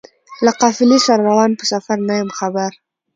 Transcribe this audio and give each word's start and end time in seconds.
له 0.45 0.51
قافلې 0.61 0.99
سره 1.05 1.21
روان 1.29 1.51
په 1.59 1.63
سفر 1.71 1.97
نه 2.07 2.13
یم 2.19 2.29
خبر 2.39 2.71